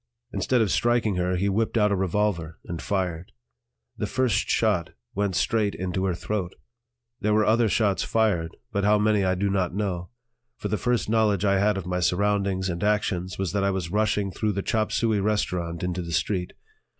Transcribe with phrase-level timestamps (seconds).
[0.33, 3.31] Instead of striking her he whipped out a revolver and fired;
[3.95, 6.55] the first shot went straight into her throat.
[7.19, 10.09] There were other shots fired, but how many I do not know;
[10.57, 13.91] for the first knowledge I had of my surroundings and actions was that I was
[13.91, 16.53] rushing through the chop suey restaurant into the street.